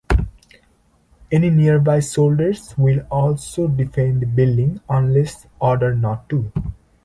[1.31, 6.51] Any nearby soldiers will also defend the building, unless ordered not to.